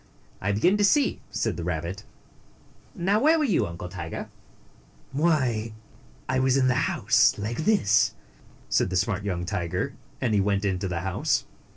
[0.41, 2.05] I begin to see," said the rabbit.
[2.95, 4.29] "Now, where were you, Uncle Tiger?"
[5.11, 5.73] "Why,
[6.27, 8.15] I was inside the house, like this,"
[8.67, 11.45] said the smart young tiger, and he went into the house.